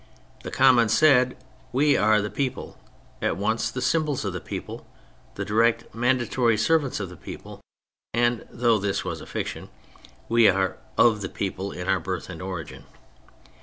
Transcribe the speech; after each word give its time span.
The 0.41 0.49
Commons 0.49 0.97
said," 0.97 1.37
We 1.79 1.95
are 1.95 2.23
the 2.23 2.31
people; 2.31 2.75
at 3.21 3.37
once 3.37 3.69
the 3.69 3.83
symbols 3.83 4.25
of 4.25 4.33
the 4.33 4.39
people, 4.41 4.83
the 5.35 5.45
direct 5.45 5.93
mandatory 5.93 6.57
servants 6.57 6.99
of 6.99 7.07
the 7.09 7.15
people, 7.15 7.61
and" 8.11 8.47
(though 8.49 8.79
this 8.79 9.05
was 9.05 9.21
a 9.21 9.27
fiction) 9.27 9.69
"we 10.27 10.49
are 10.49 10.77
of 10.97 11.21
the 11.21 11.29
people 11.29 11.71
in 11.71 11.87
our 11.87 11.99
birth 11.99 12.31
and 12.31 12.41
origin. 12.41 12.85